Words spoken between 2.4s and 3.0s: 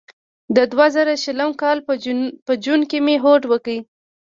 په جون کې